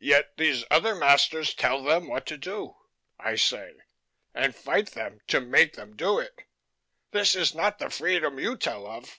"Yet 0.00 0.36
these 0.36 0.62
other 0.70 0.94
masters 0.94 1.52
tell 1.52 1.82
them 1.82 2.06
what 2.06 2.26
to 2.26 2.36
do," 2.38 2.76
I 3.18 3.34
say, 3.34 3.72
"and 4.32 4.54
fight 4.54 4.90
them 4.92 5.18
to 5.26 5.40
make 5.40 5.74
them 5.74 5.96
do 5.96 6.20
it. 6.20 6.44
This 7.10 7.34
is 7.34 7.56
not 7.56 7.80
the 7.80 7.90
freedom 7.90 8.38
you 8.38 8.56
tell 8.56 8.86
of." 8.86 9.18